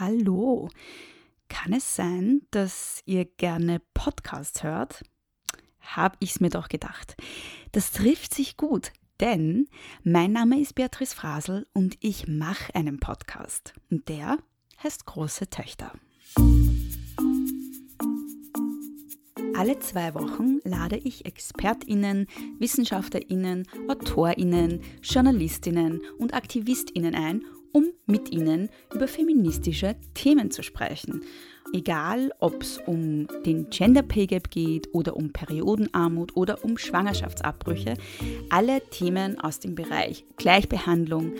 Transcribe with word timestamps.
Hallo. 0.00 0.70
Kann 1.48 1.72
es 1.72 1.94
sein, 1.94 2.42
dass 2.50 3.00
ihr 3.06 3.26
gerne 3.26 3.80
Podcasts 3.92 4.64
hört? 4.64 5.04
Hab 5.80 6.16
ich's 6.18 6.40
mir 6.40 6.50
doch 6.50 6.68
gedacht. 6.68 7.14
Das 7.70 7.92
trifft 7.92 8.34
sich 8.34 8.56
gut, 8.56 8.92
denn 9.20 9.68
mein 10.02 10.32
Name 10.32 10.58
ist 10.58 10.74
Beatrice 10.74 11.14
Frasel 11.14 11.64
und 11.74 11.96
ich 12.00 12.26
mache 12.26 12.74
einen 12.74 12.98
Podcast. 12.98 13.72
Und 13.88 14.08
der 14.08 14.38
heißt 14.82 15.06
Große 15.06 15.48
Töchter. 15.48 15.92
Alle 19.56 19.78
zwei 19.78 20.14
Wochen 20.14 20.58
lade 20.64 20.96
ich 20.96 21.24
ExpertInnen, 21.24 22.26
WissenschaftlerInnen, 22.58 23.68
AutorInnen, 23.86 24.82
JournalistInnen 25.04 26.00
und 26.18 26.34
AktivistInnen 26.34 27.14
ein, 27.14 27.44
um 27.74 27.92
mit 28.06 28.32
ihnen 28.32 28.70
über 28.94 29.08
feministische 29.08 29.96
Themen 30.14 30.50
zu 30.50 30.62
sprechen. 30.62 31.22
Egal, 31.72 32.30
ob 32.38 32.62
es 32.62 32.78
um 32.86 33.26
den 33.44 33.68
Gender 33.68 34.02
Pay 34.02 34.28
Gap 34.28 34.50
geht 34.50 34.94
oder 34.94 35.16
um 35.16 35.32
Periodenarmut 35.32 36.36
oder 36.36 36.64
um 36.64 36.78
Schwangerschaftsabbrüche, 36.78 37.94
alle 38.48 38.80
Themen 38.90 39.40
aus 39.40 39.58
dem 39.58 39.74
Bereich 39.74 40.24
Gleichbehandlung, 40.36 41.32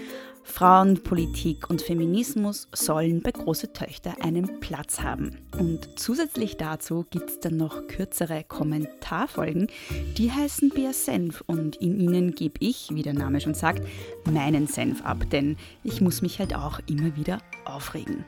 Frauenpolitik 0.44 1.68
und 1.70 1.82
Feminismus 1.82 2.68
sollen 2.72 3.22
bei 3.22 3.32
Große 3.32 3.72
Töchter 3.72 4.14
einen 4.22 4.60
Platz 4.60 5.00
haben. 5.00 5.38
Und 5.58 5.98
zusätzlich 5.98 6.58
dazu 6.58 7.06
gibt 7.10 7.30
es 7.30 7.40
dann 7.40 7.56
noch 7.56 7.88
kürzere 7.88 8.44
Kommentarfolgen, 8.44 9.68
die 10.16 10.30
heißen 10.30 10.68
Bär 10.68 10.92
Senf 10.92 11.42
und 11.46 11.74
in 11.76 11.98
ihnen 11.98 12.34
gebe 12.34 12.58
ich, 12.60 12.90
wie 12.92 13.00
der 13.02 13.14
Name 13.14 13.40
schon 13.40 13.54
sagt, 13.54 13.88
meinen 14.30 14.66
Senf 14.66 15.02
ab, 15.04 15.30
denn 15.30 15.56
ich 15.82 16.02
muss 16.02 16.22
mich 16.22 16.38
halt 16.38 16.54
auch 16.54 16.78
immer 16.86 17.16
wieder 17.16 17.38
aufregen. 17.64 18.24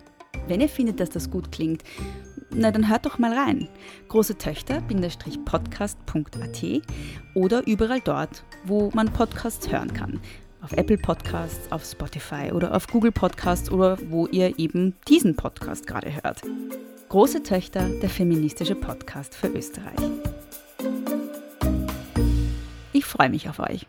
Wenn 0.48 0.62
ihr 0.62 0.68
findet, 0.68 1.00
dass 1.00 1.10
das 1.10 1.30
gut 1.30 1.52
klingt, 1.52 1.82
na 2.50 2.70
dann 2.70 2.88
hört 2.88 3.04
doch 3.04 3.18
mal 3.18 3.36
rein. 3.36 3.68
Große 4.08 4.38
Töchter-podcast.at 4.38 6.64
oder 7.34 7.66
überall 7.66 8.01
dort, 8.01 8.45
wo 8.64 8.90
man 8.95 9.12
Podcasts 9.12 9.70
hören 9.70 9.92
kann 9.92 10.23
auf 10.66 10.72
Apple 10.72 10.98
Podcasts, 10.98 11.70
auf 11.70 11.84
Spotify 11.84 12.50
oder 12.52 12.74
auf 12.74 12.88
Google 12.88 13.12
Podcasts 13.12 13.70
oder 13.70 13.98
wo 14.10 14.26
ihr 14.26 14.59
eben 14.59 14.96
diesen 15.06 15.36
Podcast 15.36 15.86
gerade 15.86 16.12
hört. 16.12 16.42
Große 17.08 17.45
Töchter, 17.45 17.88
der 18.02 18.10
feministische 18.10 18.74
Podcast 18.74 19.36
für 19.36 19.46
Österreich. 19.46 19.95
Ich 22.92 23.04
freue 23.04 23.30
mich 23.30 23.48
auf 23.48 23.60
euch. 23.60 23.86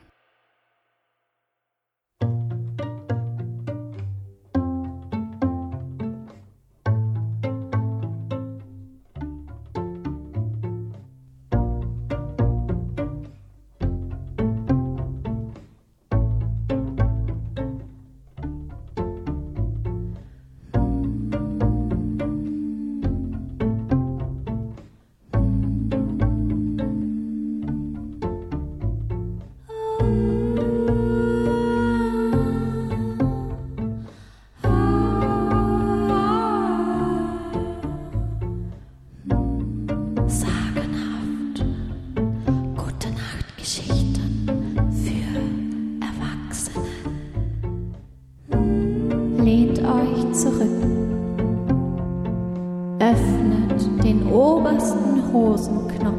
großen 55.58 55.88
Knopf. 55.88 56.17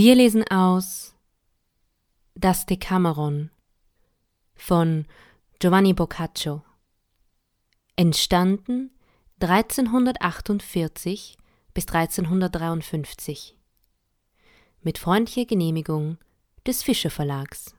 Wir 0.00 0.14
lesen 0.14 0.46
aus 0.48 1.12
Das 2.36 2.66
Decameron 2.66 3.50
von 4.54 5.06
Giovanni 5.58 5.92
Boccaccio. 5.92 6.62
Entstanden 7.96 8.92
1348 9.40 11.36
bis 11.74 11.88
1353. 11.88 13.56
Mit 14.82 14.98
freundlicher 14.98 15.46
Genehmigung 15.46 16.18
des 16.64 16.84
Fischer 16.84 17.10
Verlags. 17.10 17.74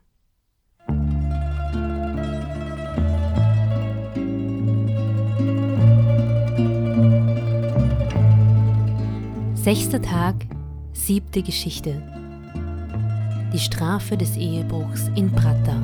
Sechster 9.56 10.02
Tag 10.02 10.59
Siebte 11.00 11.42
Geschichte. 11.42 12.04
Die 13.54 13.58
Strafe 13.58 14.18
des 14.18 14.36
Ehebruchs 14.36 15.10
in 15.16 15.32
Pratta. 15.32 15.82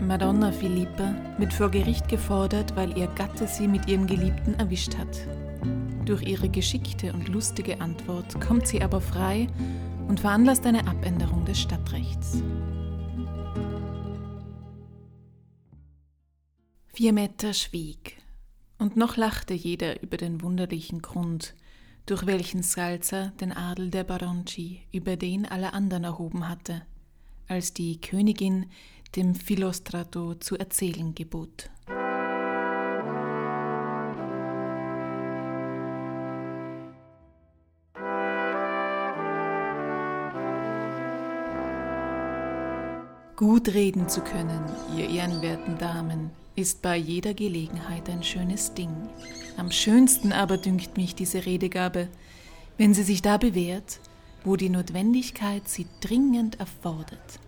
Madonna 0.00 0.50
Philippa 0.50 1.14
wird 1.38 1.52
vor 1.52 1.70
Gericht 1.70 2.08
gefordert, 2.08 2.74
weil 2.74 2.98
ihr 2.98 3.06
Gatte 3.06 3.46
sie 3.46 3.68
mit 3.68 3.88
ihrem 3.88 4.06
Geliebten 4.08 4.54
erwischt 4.54 4.98
hat. 4.98 5.16
Durch 6.04 6.22
ihre 6.22 6.48
geschickte 6.48 7.12
und 7.12 7.28
lustige 7.28 7.80
Antwort 7.80 8.38
kommt 8.40 8.66
sie 8.66 8.82
aber 8.82 9.00
frei 9.00 9.46
und 10.08 10.20
veranlasst 10.20 10.66
eine 10.66 10.86
Abänderung 10.88 11.44
des 11.44 11.60
Stadtrechts. 11.60 12.42
Vier 17.00 17.14
Meter 17.14 17.54
schwieg, 17.54 18.18
und 18.76 18.94
noch 18.94 19.16
lachte 19.16 19.54
jeder 19.54 20.02
über 20.02 20.18
den 20.18 20.42
wunderlichen 20.42 21.00
Grund, 21.00 21.54
durch 22.04 22.26
welchen 22.26 22.62
Salza 22.62 23.32
den 23.40 23.52
Adel 23.52 23.88
der 23.88 24.04
Baronci 24.04 24.82
über 24.92 25.16
den 25.16 25.46
aller 25.46 25.72
anderen 25.72 26.04
erhoben 26.04 26.46
hatte, 26.46 26.82
als 27.48 27.72
die 27.72 28.02
Königin 28.02 28.66
dem 29.16 29.34
Philostrato 29.34 30.34
zu 30.34 30.58
erzählen 30.58 31.14
gebot. 31.14 31.70
Gut 43.36 43.68
reden 43.68 44.06
zu 44.10 44.20
können, 44.20 44.62
ihr 44.94 45.08
ehrenwerten 45.08 45.78
Damen, 45.78 46.30
ist 46.60 46.82
bei 46.82 46.96
jeder 46.96 47.32
Gelegenheit 47.32 48.08
ein 48.10 48.22
schönes 48.22 48.74
Ding. 48.74 48.94
Am 49.56 49.70
schönsten 49.70 50.32
aber 50.32 50.58
dünkt 50.58 50.98
mich 50.98 51.14
diese 51.14 51.46
Redegabe, 51.46 52.08
wenn 52.76 52.92
sie 52.92 53.02
sich 53.02 53.22
da 53.22 53.38
bewährt, 53.38 53.98
wo 54.44 54.56
die 54.56 54.68
Notwendigkeit 54.68 55.68
sie 55.68 55.86
dringend 56.00 56.60
erfordert. 56.60 57.40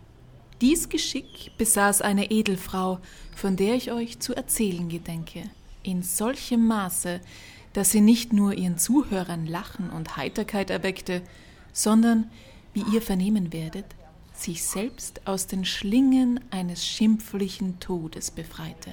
Dies 0.62 0.88
Geschick 0.88 1.52
besaß 1.58 2.00
eine 2.00 2.30
Edelfrau, 2.30 3.00
von 3.36 3.56
der 3.56 3.74
ich 3.74 3.92
euch 3.92 4.18
zu 4.18 4.34
erzählen 4.34 4.88
gedenke, 4.88 5.42
in 5.82 6.02
solchem 6.02 6.66
Maße, 6.66 7.20
dass 7.74 7.90
sie 7.90 8.00
nicht 8.00 8.32
nur 8.32 8.54
ihren 8.54 8.78
Zuhörern 8.78 9.46
Lachen 9.46 9.90
und 9.90 10.16
Heiterkeit 10.16 10.70
erweckte, 10.70 11.22
sondern, 11.72 12.30
wie 12.72 12.84
ihr 12.92 13.02
vernehmen 13.02 13.52
werdet, 13.52 13.86
sich 14.34 14.64
selbst 14.64 15.26
aus 15.26 15.46
den 15.46 15.64
Schlingen 15.64 16.40
eines 16.50 16.86
schimpflichen 16.86 17.80
Todes 17.80 18.30
befreite. 18.30 18.92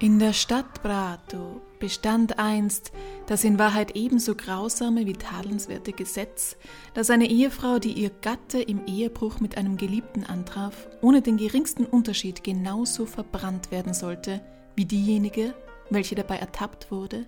In 0.00 0.20
der 0.20 0.32
Stadt 0.32 0.82
Prato 0.82 1.60
bestand 1.80 2.38
einst 2.38 2.92
das 3.26 3.42
in 3.42 3.58
Wahrheit 3.58 3.96
ebenso 3.96 4.36
grausame 4.36 5.06
wie 5.06 5.14
tadelnswerte 5.14 5.92
Gesetz, 5.92 6.56
dass 6.94 7.10
eine 7.10 7.28
Ehefrau, 7.28 7.80
die 7.80 7.94
ihr 7.94 8.10
Gatte 8.10 8.62
im 8.62 8.86
Ehebruch 8.86 9.40
mit 9.40 9.58
einem 9.58 9.76
Geliebten 9.76 10.22
antraf, 10.22 10.88
ohne 11.02 11.20
den 11.20 11.36
geringsten 11.36 11.84
Unterschied 11.84 12.44
genauso 12.44 13.06
verbrannt 13.06 13.72
werden 13.72 13.92
sollte 13.92 14.40
wie 14.76 14.84
diejenige, 14.84 15.52
welche 15.90 16.14
dabei 16.14 16.36
ertappt 16.36 16.92
wurde, 16.92 17.26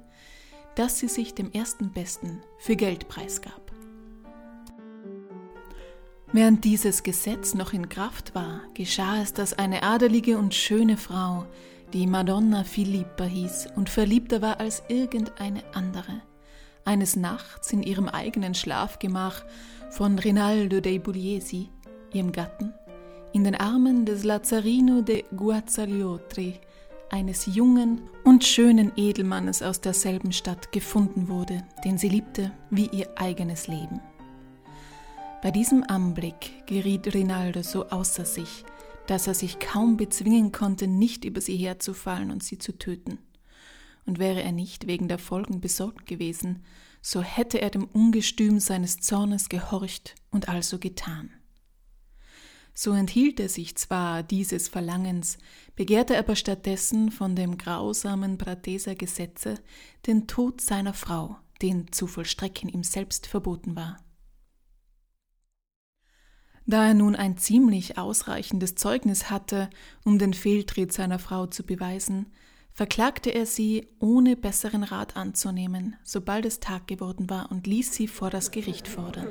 dass 0.76 1.00
sie 1.00 1.08
sich 1.08 1.34
dem 1.34 1.50
ersten 1.50 1.92
Besten 1.92 2.40
für 2.58 2.76
Geld 2.76 3.08
preisgab. 3.08 3.69
Während 6.32 6.64
dieses 6.64 7.02
Gesetz 7.02 7.54
noch 7.54 7.72
in 7.72 7.88
Kraft 7.88 8.36
war, 8.36 8.60
geschah 8.74 9.20
es, 9.20 9.32
dass 9.32 9.52
eine 9.52 9.82
adelige 9.82 10.38
und 10.38 10.54
schöne 10.54 10.96
Frau, 10.96 11.44
die 11.92 12.06
Madonna 12.06 12.62
Filippa 12.62 13.24
hieß 13.24 13.70
und 13.74 13.88
verliebter 13.88 14.40
war 14.40 14.60
als 14.60 14.84
irgendeine 14.88 15.62
andere, 15.74 16.22
eines 16.84 17.16
Nachts 17.16 17.72
in 17.72 17.82
ihrem 17.82 18.08
eigenen 18.08 18.54
Schlafgemach 18.54 19.44
von 19.90 20.20
Rinaldo 20.20 20.80
dei 20.80 21.00
Pugliesi, 21.00 21.68
ihrem 22.12 22.30
Gatten, 22.30 22.74
in 23.32 23.42
den 23.42 23.56
Armen 23.56 24.06
des 24.06 24.22
Lazzarino 24.22 25.02
de 25.02 25.24
Guazzagliotri, 25.36 26.60
eines 27.10 27.46
jungen 27.46 28.02
und 28.22 28.44
schönen 28.44 28.92
Edelmannes 28.94 29.64
aus 29.64 29.80
derselben 29.80 30.30
Stadt 30.30 30.70
gefunden 30.70 31.28
wurde, 31.28 31.64
den 31.84 31.98
sie 31.98 32.08
liebte 32.08 32.52
wie 32.70 32.86
ihr 32.86 33.08
eigenes 33.16 33.66
Leben. 33.66 34.00
Bei 35.42 35.50
diesem 35.50 35.84
Anblick 35.84 36.66
geriet 36.66 37.14
Rinaldo 37.14 37.62
so 37.62 37.88
außer 37.88 38.26
sich, 38.26 38.66
dass 39.06 39.26
er 39.26 39.32
sich 39.32 39.58
kaum 39.58 39.96
bezwingen 39.96 40.52
konnte, 40.52 40.86
nicht 40.86 41.24
über 41.24 41.40
sie 41.40 41.56
herzufallen 41.56 42.30
und 42.30 42.44
sie 42.44 42.58
zu 42.58 42.76
töten. 42.76 43.18
Und 44.04 44.18
wäre 44.18 44.42
er 44.42 44.52
nicht 44.52 44.86
wegen 44.86 45.08
der 45.08 45.18
Folgen 45.18 45.62
besorgt 45.62 46.04
gewesen, 46.04 46.62
so 47.00 47.22
hätte 47.22 47.58
er 47.58 47.70
dem 47.70 47.84
Ungestüm 47.84 48.60
seines 48.60 48.98
Zornes 48.98 49.48
gehorcht 49.48 50.14
und 50.30 50.50
also 50.50 50.78
getan. 50.78 51.30
So 52.74 52.92
enthielt 52.92 53.40
er 53.40 53.48
sich 53.48 53.76
zwar 53.76 54.22
dieses 54.22 54.68
Verlangens, 54.68 55.38
begehrte 55.74 56.18
aber 56.18 56.36
stattdessen 56.36 57.10
von 57.10 57.34
dem 57.34 57.56
grausamen 57.56 58.36
Prateser 58.36 58.94
Gesetze 58.94 59.54
den 60.06 60.26
Tod 60.26 60.60
seiner 60.60 60.92
Frau, 60.92 61.38
den 61.62 61.90
zu 61.92 62.06
vollstrecken 62.06 62.68
ihm 62.68 62.84
selbst 62.84 63.26
verboten 63.26 63.74
war. 63.74 63.96
Da 66.70 66.86
er 66.86 66.94
nun 66.94 67.16
ein 67.16 67.36
ziemlich 67.36 67.98
ausreichendes 67.98 68.76
Zeugnis 68.76 69.28
hatte, 69.28 69.68
um 70.04 70.20
den 70.20 70.32
Fehltritt 70.32 70.92
seiner 70.92 71.18
Frau 71.18 71.46
zu 71.46 71.64
beweisen, 71.64 72.26
verklagte 72.72 73.30
er 73.30 73.44
sie, 73.44 73.88
ohne 73.98 74.36
besseren 74.36 74.84
Rat 74.84 75.16
anzunehmen, 75.16 75.96
sobald 76.04 76.46
es 76.46 76.60
Tag 76.60 76.86
geworden 76.86 77.28
war, 77.28 77.50
und 77.50 77.66
ließ 77.66 77.92
sie 77.92 78.06
vor 78.06 78.30
das 78.30 78.52
Gericht 78.52 78.86
fordern. 78.86 79.26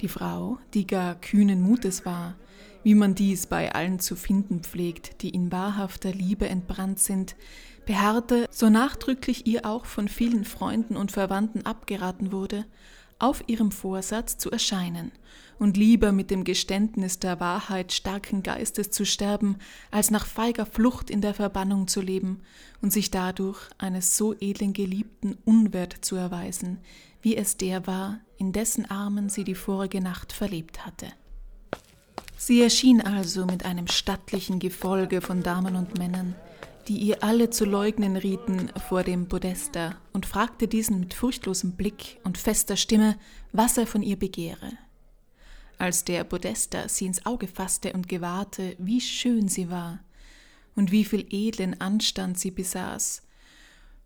Die 0.00 0.08
Frau, 0.08 0.56
die 0.72 0.86
gar 0.86 1.14
kühnen 1.14 1.60
Mutes 1.60 2.06
war, 2.06 2.34
wie 2.82 2.94
man 2.94 3.14
dies 3.14 3.46
bei 3.46 3.74
allen 3.74 4.00
zu 4.00 4.16
finden 4.16 4.60
pflegt, 4.60 5.20
die 5.20 5.28
in 5.28 5.52
wahrhafter 5.52 6.12
Liebe 6.12 6.48
entbrannt 6.48 6.98
sind, 6.98 7.36
beharrte, 7.84 8.46
so 8.50 8.70
nachdrücklich 8.70 9.46
ihr 9.46 9.66
auch 9.66 9.84
von 9.84 10.08
vielen 10.08 10.46
Freunden 10.46 10.96
und 10.96 11.12
Verwandten 11.12 11.66
abgeraten 11.66 12.32
wurde, 12.32 12.64
auf 13.18 13.42
ihrem 13.48 13.70
Vorsatz 13.70 14.38
zu 14.38 14.50
erscheinen 14.50 15.12
und 15.58 15.76
lieber 15.76 16.12
mit 16.12 16.30
dem 16.30 16.44
Geständnis 16.44 17.18
der 17.18 17.40
Wahrheit 17.40 17.92
starken 17.92 18.42
Geistes 18.42 18.90
zu 18.90 19.04
sterben, 19.04 19.56
als 19.90 20.10
nach 20.10 20.26
feiger 20.26 20.66
Flucht 20.66 21.10
in 21.10 21.20
der 21.20 21.34
Verbannung 21.34 21.88
zu 21.88 22.00
leben 22.00 22.40
und 22.80 22.92
sich 22.92 23.10
dadurch 23.10 23.58
eines 23.78 24.16
so 24.16 24.34
edlen 24.34 24.72
Geliebten 24.72 25.36
unwert 25.44 25.96
zu 26.00 26.16
erweisen, 26.16 26.78
wie 27.22 27.36
es 27.36 27.56
der 27.56 27.86
war, 27.86 28.20
in 28.36 28.52
dessen 28.52 28.88
Armen 28.88 29.28
sie 29.28 29.44
die 29.44 29.56
vorige 29.56 30.00
Nacht 30.00 30.32
verlebt 30.32 30.86
hatte. 30.86 31.08
Sie 32.36 32.62
erschien 32.62 33.00
also 33.00 33.46
mit 33.46 33.64
einem 33.64 33.88
stattlichen 33.88 34.60
Gefolge 34.60 35.20
von 35.20 35.42
Damen 35.42 35.74
und 35.74 35.98
Männern, 35.98 36.36
die 36.88 36.96
ihr 36.96 37.22
alle 37.22 37.50
zu 37.50 37.66
leugnen 37.66 38.16
rieten 38.16 38.70
vor 38.88 39.02
dem 39.02 39.28
Podesta 39.28 39.96
und 40.14 40.24
fragte 40.24 40.66
diesen 40.66 41.00
mit 41.00 41.12
furchtlosem 41.12 41.72
Blick 41.72 42.18
und 42.24 42.38
fester 42.38 42.76
Stimme, 42.76 43.18
was 43.52 43.76
er 43.76 43.86
von 43.86 44.02
ihr 44.02 44.18
begehre. 44.18 44.72
Als 45.76 46.04
der 46.04 46.24
Podesta 46.24 46.88
sie 46.88 47.04
ins 47.04 47.26
Auge 47.26 47.46
fasste 47.46 47.92
und 47.92 48.08
gewahrte, 48.08 48.74
wie 48.78 49.02
schön 49.02 49.48
sie 49.48 49.70
war 49.70 50.00
und 50.76 50.90
wie 50.90 51.04
viel 51.04 51.26
edlen 51.30 51.78
Anstand 51.80 52.38
sie 52.38 52.50
besaß, 52.50 53.22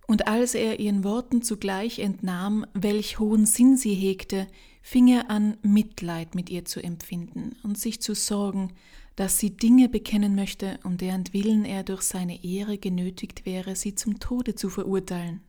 und 0.09 0.27
als 0.27 0.55
er 0.55 0.81
ihren 0.81 1.05
Worten 1.05 1.43
zugleich 1.43 2.01
entnahm, 2.01 2.67
welch 2.75 3.19
hohen 3.19 3.47
Sinn 3.47 3.77
sie 3.77 3.95
hegte, 3.95 4.49
fing 4.83 5.09
er 5.09 5.31
an, 5.31 5.57
Mitleid 5.63 6.35
mit 6.35 6.51
ihr 6.51 6.65
zu 6.65 6.83
empfinden 6.83 7.57
und 7.63 7.79
sich 7.79 8.03
zu 8.03 8.15
sorgen, 8.15 8.73
dass 9.17 9.39
sie 9.39 9.57
Dinge 9.57 9.89
bekennen 9.89 10.35
möchte, 10.35 10.79
um 10.85 10.97
deren 10.97 11.33
Willen 11.33 11.65
er 11.65 11.83
durch 11.83 12.03
seine 12.03 12.45
Ehre 12.45 12.79
genötigt 12.79 13.45
wäre, 13.45 13.77
sie 13.77 13.95
zum 13.95 14.19
Tode 14.19 14.55
zu 14.55 14.71
verurteilen. 14.71 15.43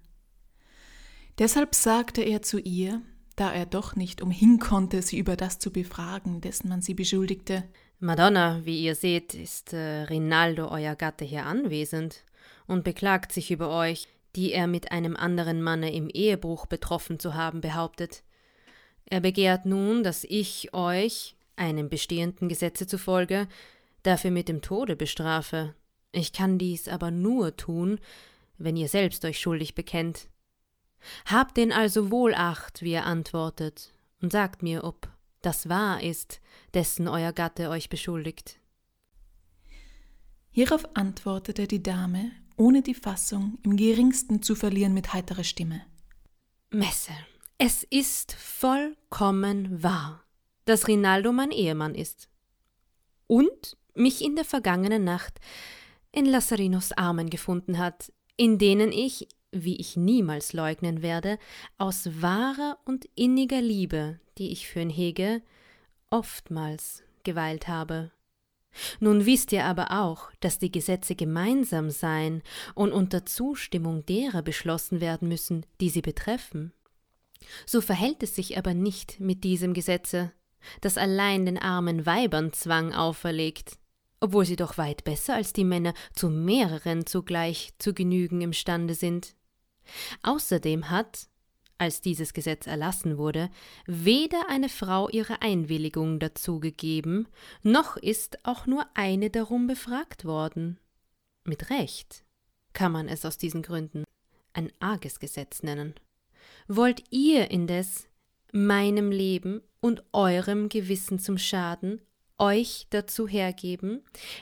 Deshalb 1.40 1.74
sagte 1.74 2.22
er 2.22 2.42
zu 2.42 2.60
ihr, 2.60 3.02
da 3.36 3.52
er 3.52 3.66
doch 3.66 3.96
nicht 3.96 4.22
umhin 4.22 4.60
konnte, 4.60 5.02
sie 5.02 5.18
über 5.18 5.36
das 5.36 5.60
zu 5.60 5.72
befragen, 5.72 6.42
dessen 6.42 6.70
man 6.70 6.82
sie 6.82 6.94
beschuldigte. 6.94 7.64
Madonna, 8.00 8.62
wie 8.66 8.84
ihr 8.84 8.96
seht, 8.96 9.34
ist 9.34 9.74
äh, 9.74 10.04
Rinaldo, 10.04 10.70
euer 10.70 10.96
Gatte, 10.96 11.26
hier 11.26 11.46
anwesend 11.46 12.26
und 12.68 12.84
beklagt 12.84 13.32
sich 13.32 13.50
über 13.50 13.70
euch, 13.70 14.08
die 14.36 14.52
er 14.52 14.68
mit 14.68 14.92
einem 14.92 15.16
anderen 15.16 15.62
Manne 15.62 15.94
im 15.94 16.10
Ehebruch 16.10 16.66
betroffen 16.66 17.20
zu 17.20 17.34
haben 17.34 17.62
behauptet. 17.62 18.24
Er 19.06 19.22
begehrt 19.22 19.66
nun, 19.66 20.04
dass 20.04 20.24
ich 20.24 20.74
euch, 20.74 21.36
einem 21.56 21.90
bestehenden 21.90 22.50
Gesetze 22.50 22.88
zufolge, 22.88 23.48
dafür 24.04 24.32
mit 24.32 24.50
dem 24.50 24.62
Tode 24.62 24.96
bestrafe. 24.96 25.76
Ich 26.12 26.34
kann 26.34 26.58
dies 26.58 26.88
aber 26.88 27.12
nur 27.12 27.56
tun, 27.56 28.00
wenn 28.58 28.78
ihr 28.78 28.88
selbst 28.88 29.26
euch 29.26 29.40
schuldig 29.40 29.76
bekennt. 29.76 30.28
Habt 31.26 31.58
denn 31.58 31.72
also 31.72 32.12
wohl 32.12 32.34
Acht, 32.34 32.82
wie 32.82 32.92
er 32.92 33.06
antwortet, 33.06 33.94
und 34.22 34.32
sagt 34.32 34.64
mir, 34.64 34.84
ob 34.84 35.10
das 35.42 35.68
wahr 35.68 36.02
ist, 36.02 36.40
dessen 36.74 37.08
euer 37.08 37.34
Gatte 37.34 37.70
euch 37.70 37.90
beschuldigt. 37.90 38.60
Hierauf 40.52 40.96
antwortete 40.96 41.68
die 41.68 41.84
Dame, 41.84 42.32
ohne 42.56 42.84
die 42.84 42.94
Fassung 42.94 43.58
im 43.64 43.76
geringsten 43.76 44.42
zu 44.42 44.56
verlieren, 44.56 44.94
mit 44.94 45.12
heiterer 45.14 45.44
Stimme. 45.44 45.82
Messe, 46.70 47.12
es 47.58 47.84
ist 47.84 48.34
vollkommen 48.34 49.84
wahr 49.84 50.23
dass 50.66 50.88
Rinaldo 50.88 51.32
mein 51.32 51.52
Ehemann 51.52 51.96
ist. 51.96 52.30
Und 53.28 53.78
mich 53.96 54.24
in 54.24 54.36
der 54.36 54.46
vergangenen 54.46 55.04
Nacht 55.04 55.40
in 56.12 56.26
Lassarinos 56.26 56.92
Armen 56.94 57.30
gefunden 57.30 57.78
hat, 57.78 58.12
in 58.38 58.58
denen 58.58 58.92
ich, 58.92 59.28
wie 59.52 59.78
ich 59.78 59.98
niemals 59.98 60.54
leugnen 60.54 61.02
werde, 61.02 61.38
aus 61.78 62.22
wahrer 62.22 62.78
und 62.86 63.06
inniger 63.16 63.62
Liebe, 63.62 64.20
die 64.38 64.52
ich 64.52 64.68
für 64.68 64.82
ihn 64.82 64.90
hege, 64.90 65.42
oftmals 66.10 67.04
geweilt 67.24 67.68
habe. 67.68 68.12
Nun 69.00 69.26
wisst 69.26 69.52
ihr 69.52 69.66
aber 69.66 69.92
auch, 69.92 70.32
dass 70.40 70.58
die 70.58 70.72
Gesetze 70.72 71.16
gemeinsam 71.16 71.90
seien 71.90 72.42
und 72.74 72.92
unter 72.92 73.26
Zustimmung 73.26 74.06
derer 74.06 74.42
beschlossen 74.42 75.00
werden 75.00 75.28
müssen, 75.28 75.66
die 75.80 75.90
sie 75.90 76.02
betreffen. 76.02 76.74
So 77.66 77.82
verhält 77.82 78.24
es 78.24 78.36
sich 78.36 78.58
aber 78.58 78.74
nicht 78.74 79.20
mit 79.20 79.44
diesem 79.44 79.74
Gesetze, 79.74 80.32
das 80.82 80.98
allein 80.98 81.46
den 81.46 81.58
armen 81.58 82.06
Weibern 82.06 82.54
Zwang 82.54 82.94
auferlegt, 82.94 83.78
obwohl 84.20 84.46
sie 84.46 84.56
doch 84.56 84.78
weit 84.78 85.04
besser 85.04 85.36
als 85.36 85.54
die 85.54 85.66
Männer 85.66 85.94
zu 86.14 86.30
mehreren 86.30 87.06
zugleich 87.06 87.74
zu 87.80 87.94
genügen 87.94 88.42
imstande 88.42 88.96
sind. 88.96 89.36
Außerdem 90.22 90.90
hat, 90.90 91.28
als 91.78 92.02
dieses 92.02 92.34
Gesetz 92.34 92.68
erlassen 92.68 93.18
wurde, 93.18 93.50
weder 93.86 94.50
eine 94.50 94.70
Frau 94.70 95.10
ihre 95.10 95.42
Einwilligung 95.42 96.20
dazu 96.20 96.60
gegeben, 96.60 97.28
noch 97.62 97.98
ist 97.98 98.46
auch 98.46 98.66
nur 98.66 98.86
eine 98.94 99.30
darum 99.30 99.68
befragt 99.68 100.24
worden. 100.24 100.80
Mit 101.44 101.70
Recht 101.70 102.24
kann 102.72 102.92
man 102.92 103.10
es 103.10 103.26
aus 103.26 103.38
diesen 103.38 103.62
Gründen 103.62 104.06
ein 104.54 104.72
arges 104.80 105.20
Gesetz 105.20 105.64
nennen. 105.64 105.96
Wollt 106.68 107.04
ihr 107.12 107.52
indes 107.52 108.08
meinem 108.54 109.12
Leben 109.12 109.62
und 109.82 110.04
eurem 110.14 110.70
Gewissen 110.70 111.20
zum 111.20 111.38
Schaden, 111.38 112.02
euch 112.38 112.88
dazu 112.92 113.28
hergeben, 113.28 114.02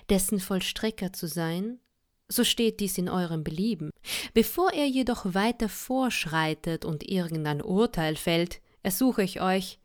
dessen 0.09 0.39
Vollstrecker 0.39 1.13
zu 1.13 1.27
sein, 1.27 1.79
so 2.27 2.43
steht 2.43 2.79
dies 2.79 2.97
in 2.97 3.09
eurem 3.09 3.43
Belieben. 3.43 3.89
Bevor 4.33 4.73
er 4.73 4.85
jedoch 4.85 5.33
weiter 5.33 5.69
vorschreitet 5.69 6.85
und 6.85 7.03
irgendein 7.09 7.61
Urteil 7.61 8.15
fällt, 8.15 8.61
ersuche 8.83 9.23
ich 9.23 9.41
euch, 9.41 9.79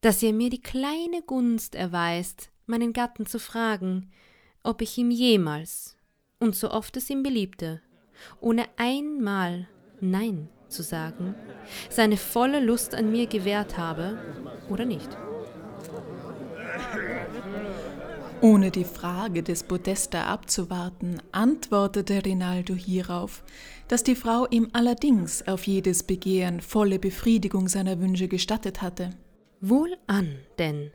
dass 0.00 0.22
ihr 0.22 0.32
mir 0.32 0.50
die 0.50 0.62
kleine 0.62 1.22
Gunst 1.26 1.74
erweist, 1.74 2.50
meinen 2.66 2.92
Gatten 2.92 3.26
zu 3.26 3.38
fragen, 3.38 4.10
ob 4.62 4.82
ich 4.82 4.96
ihm 4.98 5.10
jemals 5.10 5.96
und 6.38 6.54
so 6.54 6.70
oft 6.70 6.96
es 6.96 7.10
ihm 7.10 7.22
beliebte, 7.22 7.82
ohne 8.40 8.66
einmal 8.76 9.68
Nein 10.00 10.48
zu 10.70 10.82
sagen, 10.82 11.34
seine 11.88 12.16
volle 12.16 12.60
Lust 12.60 12.94
an 12.94 13.10
mir 13.10 13.26
gewährt 13.26 13.76
habe 13.76 14.18
oder 14.68 14.84
nicht. 14.84 15.08
Ohne 18.42 18.70
die 18.70 18.84
Frage 18.84 19.42
des 19.42 19.64
Podesta 19.64 20.24
abzuwarten, 20.24 21.20
antwortete 21.30 22.24
Rinaldo 22.24 22.74
hierauf, 22.74 23.44
dass 23.88 24.02
die 24.02 24.14
Frau 24.14 24.46
ihm 24.48 24.70
allerdings 24.72 25.46
auf 25.46 25.66
jedes 25.66 26.04
Begehren 26.04 26.62
volle 26.62 26.98
Befriedigung 26.98 27.68
seiner 27.68 28.00
Wünsche 28.00 28.28
gestattet 28.28 28.80
hatte. 28.80 29.10
Wohlan 29.60 30.38
denn, 30.58 30.90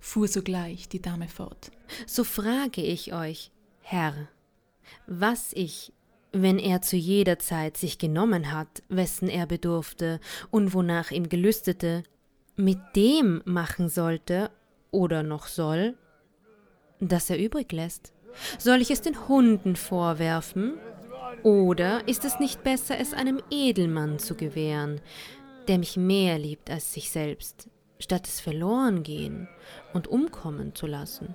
fuhr 0.00 0.28
sogleich 0.28 0.86
die 0.88 1.00
Dame 1.00 1.28
fort. 1.28 1.70
So 2.06 2.24
frage 2.24 2.82
ich 2.82 3.14
euch, 3.14 3.52
Herr, 3.80 4.28
was 5.06 5.52
ich, 5.54 5.94
wenn 6.32 6.58
er 6.58 6.82
zu 6.82 6.96
jeder 6.96 7.38
Zeit 7.38 7.76
sich 7.76 7.98
genommen 7.98 8.52
hat, 8.52 8.82
wessen 8.88 9.28
er 9.28 9.46
bedurfte 9.46 10.18
und 10.50 10.72
wonach 10.74 11.10
ihm 11.10 11.28
gelüstete, 11.28 12.02
mit 12.56 12.78
dem 12.96 13.42
machen 13.44 13.88
sollte 13.88 14.50
oder 14.90 15.22
noch 15.22 15.46
soll, 15.46 15.96
das 17.00 17.28
er 17.30 17.38
übrig 17.38 17.72
lässt? 17.72 18.12
Soll 18.58 18.80
ich 18.80 18.90
es 18.90 19.02
den 19.02 19.28
Hunden 19.28 19.76
vorwerfen? 19.76 20.74
Oder 21.42 22.06
ist 22.08 22.24
es 22.24 22.38
nicht 22.38 22.62
besser, 22.62 22.98
es 22.98 23.12
einem 23.12 23.42
Edelmann 23.50 24.18
zu 24.18 24.34
gewähren, 24.34 25.00
der 25.68 25.78
mich 25.78 25.96
mehr 25.96 26.38
liebt 26.38 26.70
als 26.70 26.94
sich 26.94 27.10
selbst, 27.10 27.68
statt 27.98 28.26
es 28.26 28.40
verloren 28.40 29.02
gehen 29.02 29.48
und 29.92 30.08
umkommen 30.08 30.74
zu 30.74 30.86
lassen? 30.86 31.34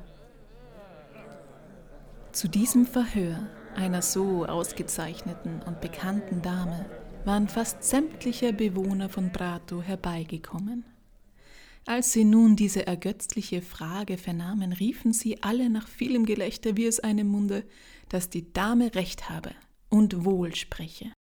Zu 2.31 2.47
diesem 2.47 2.85
Verhör 2.85 3.47
einer 3.77 4.01
so 4.01 4.45
ausgezeichneten 4.45 5.61
und 5.61 5.81
bekannten 5.81 6.41
Dame 6.41 6.85
waren 7.25 7.47
fast 7.47 7.83
sämtliche 7.83 8.53
Bewohner 8.53 9.09
von 9.09 9.31
Prato 9.31 9.81
herbeigekommen. 9.81 10.83
Als 11.85 12.11
sie 12.11 12.25
nun 12.25 12.55
diese 12.55 12.85
ergötzliche 12.85 13.61
Frage 13.61 14.17
vernahmen, 14.17 14.73
riefen 14.73 15.13
sie 15.13 15.41
alle 15.41 15.69
nach 15.69 15.87
vielem 15.87 16.25
Gelächter, 16.25 16.75
wie 16.75 16.85
es 16.85 16.99
einem 16.99 17.27
Munde, 17.27 17.63
dass 18.09 18.29
die 18.29 18.51
Dame 18.51 18.93
recht 18.95 19.29
habe 19.29 19.51
und 19.89 20.25
wohl 20.25 20.53
spreche. 20.55 21.13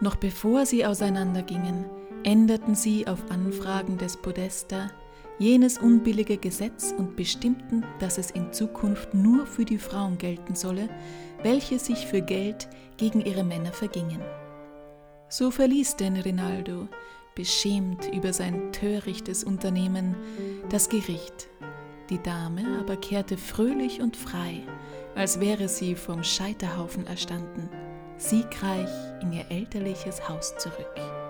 Noch 0.00 0.16
bevor 0.16 0.66
sie 0.66 0.84
auseinandergingen, 0.84 1.84
änderten 2.24 2.74
sie 2.74 3.06
auf 3.06 3.30
Anfragen 3.30 3.98
des 3.98 4.16
Podesta 4.16 4.90
jenes 5.38 5.78
unbillige 5.78 6.36
Gesetz 6.36 6.94
und 6.96 7.16
bestimmten, 7.16 7.84
dass 7.98 8.18
es 8.18 8.30
in 8.30 8.52
Zukunft 8.52 9.14
nur 9.14 9.46
für 9.46 9.64
die 9.64 9.78
Frauen 9.78 10.18
gelten 10.18 10.54
solle, 10.54 10.88
welche 11.42 11.78
sich 11.78 12.06
für 12.06 12.22
Geld 12.22 12.68
gegen 12.96 13.20
ihre 13.20 13.44
Männer 13.44 13.72
vergingen. 13.72 14.20
So 15.28 15.50
verließ 15.50 15.96
denn 15.96 16.16
Rinaldo, 16.16 16.88
beschämt 17.34 18.08
über 18.14 18.32
sein 18.32 18.72
törichtes 18.72 19.42
Unternehmen, 19.42 20.14
das 20.70 20.88
Gericht. 20.88 21.48
Die 22.10 22.22
Dame 22.22 22.78
aber 22.78 22.96
kehrte 22.96 23.36
fröhlich 23.36 24.00
und 24.00 24.16
frei, 24.16 24.62
als 25.14 25.40
wäre 25.40 25.68
sie 25.68 25.94
vom 25.94 26.22
Scheiterhaufen 26.22 27.06
erstanden, 27.06 27.68
siegreich 28.16 28.90
in 29.22 29.32
ihr 29.32 29.46
elterliches 29.50 30.28
Haus 30.28 30.54
zurück. 30.58 31.23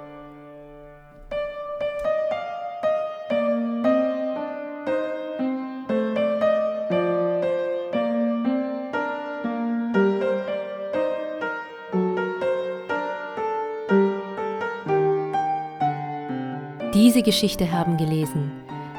Diese 17.15 17.27
Geschichte 17.27 17.71
haben 17.71 17.97
gelesen 17.97 18.51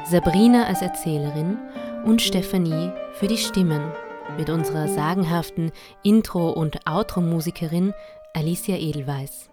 Sabrina 0.06 0.64
als 0.64 0.80
Erzählerin 0.80 1.58
und 2.06 2.22
Stephanie 2.22 2.90
für 3.12 3.26
die 3.26 3.36
Stimmen 3.36 3.92
mit 4.38 4.48
unserer 4.48 4.88
sagenhaften 4.88 5.70
Intro- 6.02 6.52
und 6.52 6.78
Outro-Musikerin 6.88 7.92
Alicia 8.32 8.76
Edelweiss. 8.76 9.50